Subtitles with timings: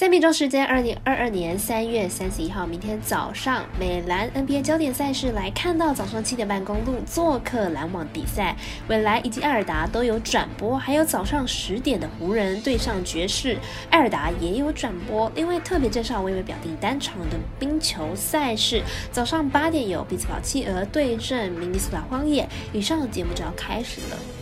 [0.00, 8.56] 三点钟时间，二零二二年三月三十一号，明天早上美兰 NBA 焦点赛事来看到早上七点半公路做客篮网比赛，
[8.88, 13.58] 未来以及艾尔达都有转播，还有早上十点的湖人对上爵士，
[13.90, 15.30] 艾尔达也有转播。
[15.34, 18.82] 另外特别介绍，微微表定单场的冰球赛事，
[19.12, 22.48] 早上八点有比兹堡企鹅对阵明尼苏达荒野。
[22.72, 24.39] 以上节目就要开始了。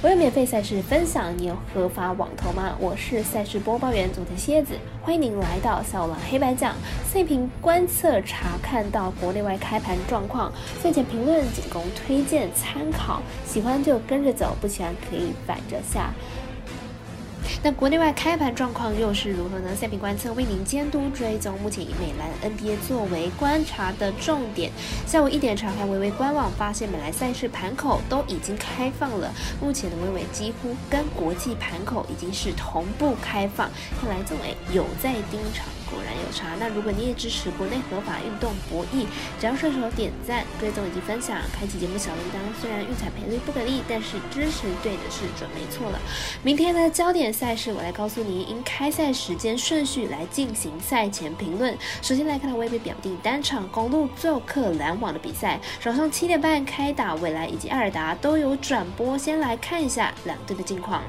[0.00, 2.72] 我有免费赛事分享，你有合法网投吗？
[2.78, 16.12] 我是赛事播报员佐藤蝎子，欢迎您来到小王黑白讲赛评观测，查看到国内外开盘状况，赛前评论仅供推荐参考，喜欢就跟着走，不喜欢可以反着下。
[17.60, 19.74] 那国内外开盘状况又是如何呢？
[19.74, 24.70] 赛评观测为您监督追踪，目前以美兰 NBA 作为观察的重点。
[25.06, 29.32] 下午一点查看微微官网，发现美兰赛事盘口都已经开放了。
[29.60, 33.68] 目前的微微几乎跟国际盘口已经是同步开放，
[34.00, 35.66] 看来这位有在盯场。
[35.90, 36.56] 果然有差。
[36.58, 39.06] 那如果你也支持国内合法运动博弈，
[39.40, 42.38] 只要顺手点赞、追踪以及分享，开启节目小铃铛。
[42.60, 45.98] 虽然运彩赔率不给力，但是支持对的是准没错了。
[46.42, 51.76] 明天的焦点赛事，我来告诉你，因开赛时间顺序来进行赛前评论。
[52.02, 59.16] 首先来看到微微表定单场公路做客篮网的比赛，早上七点半开打，未来以及艾尔达都有转播。
[59.16, 61.02] 先来看一下两队的近况。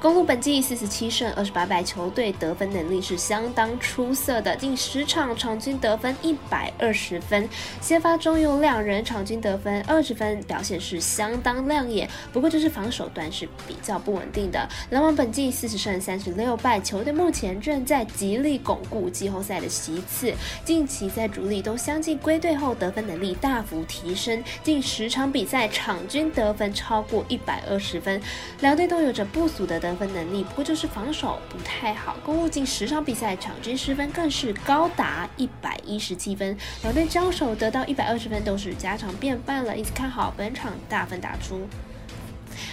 [0.00, 7.46] 公路本季四十七胜二十八败，球队得分能力是相当出色的，近十场场均得分一百二十分。
[7.82, 12.08] 先发中有两人场均得分二十分，表现是相当亮眼。
[12.32, 14.66] 不过就是防守端是比较不稳定的。
[14.88, 20.32] 篮网本季四十胜三十六败，球队目前正在极力巩固季后赛的席次。
[20.64, 28.18] 近期在主力都相继归队后，得分能力大幅提升，近十场比赛场均得分超过一百二十分。
[28.60, 29.89] 两队都有着不俗的得。
[29.90, 32.16] 得分能力，不过就是防守不太好。
[32.24, 39.76] 公路近十场比赛场均失分更是高达一百一十七分，两队交手得到一百二十分都是家常便饭了。
[39.76, 41.66] 因此看好本场大分打出。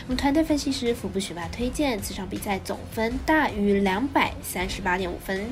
[0.05, 5.45] 我们团队分析师福布学霸推荐，此场比赛总分大于两百三十八点五分。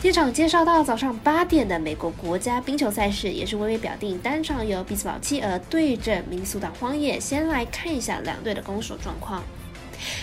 [0.00, 7.20] 第一场介绍到早上八点的美国国家冰球赛事，也是微微表定单场由比斯堡企鹅对阵明尼苏达荒野。
[7.20, 9.42] 先来看一下两队的攻守状况。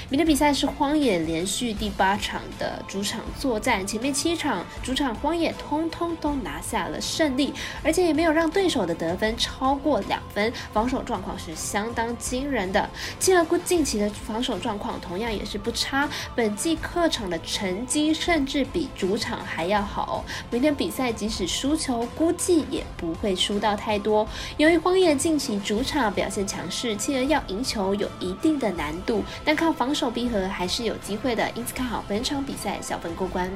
[0.09, 12.89] 明天比赛是荒野连续第八场的主场作战，前面七场主场荒野通通都拿下了胜利，而且也没有让对手的得分超过两分，防守状况是相当惊人的。
[13.19, 20.23] 金而估近期的防守状况同样也是不差，本季客场的成绩甚至比主场还要好。
[20.51, 24.27] 明天比赛即使输球，估计也不会输到太多。
[24.57, 33.49] 由于荒野近期主场表现强势，进而要赢球有一定的难度，但靠防守逼和还是有机会的，因此看好本场比赛小分过关。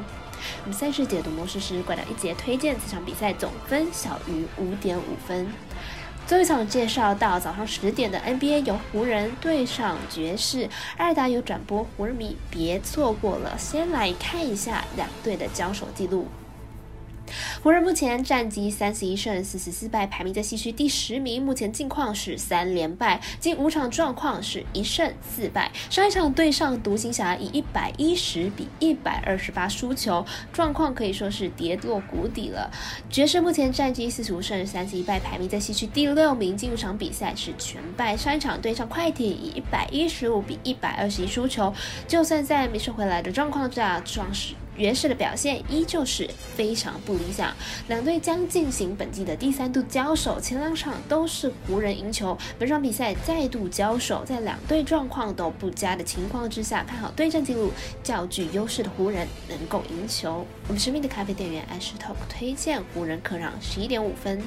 [0.63, 5.45] 我们赛事解读模式是怪盗一节推荐，这场比赛总分小于五点五分。
[6.25, 13.57] 最后一场介绍到早上十点的 NBA 由湖人对上爵士，艾达有转播，湖人迷别错过了。
[13.57, 16.28] 先来看一下两队的交手记录。
[17.63, 21.44] 湖人目前战绩三十一胜四十四败，排名在西区第十名。
[21.44, 25.72] 目前近况是三连败，近五场状况是一胜四败。
[25.90, 30.23] 上一场对上独行侠以一百一十比一百二十八输球，
[30.53, 32.69] 状况可以说是跌落谷底了。
[33.09, 36.56] 爵士目前战绩四十五胜三十一败，排名在西区第六名。
[36.56, 41.74] 近五场比赛是全败，上一场对上快艇以一百一十五比一百二十一输球。
[42.07, 44.53] 就算在没收回来的状况下，壮士。
[44.77, 47.53] 爵士的表现依旧是非常不理想，
[47.88, 57.71] 两队将进行本季的第三度交手，前两场都是湖人赢球，本场比赛再度交手，在两队状况都不佳的情况之下，看好对战记录
[58.03, 60.45] 较具优势的湖人能够赢球。
[60.67, 64.41] 我们神秘的咖啡店员艾石头推荐湖人客让十一点五分。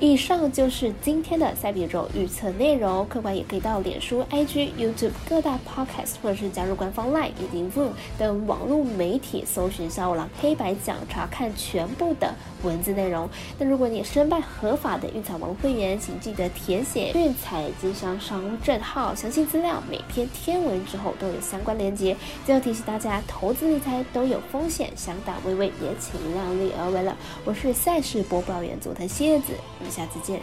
[0.00, 13.28] 以上就是今天的赛比周预测内容，客官也可以到脸书、IG、YouTube 各大 Podcast，或者是加入官方 Line 以及 Zoom 等网络媒体，搜寻“小五郎黑白讲”，查看全部的文字内容。
[13.58, 22.16] 那如果你申办合法的运彩网会员，请记得填写运彩经销商证号，详细资料每篇天文之后都有相关连接。
[22.44, 27.16] 最后提醒大家，投资理财都有风险，想打微微也请量力而为了。
[27.44, 29.52] 我是赛事播报员佐藤蝎子。
[29.78, 30.40] 我们下次见。